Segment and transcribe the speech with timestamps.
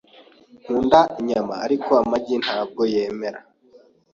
[0.59, 3.39] Nkunda inyama, ariko amagi ntabwo yemera.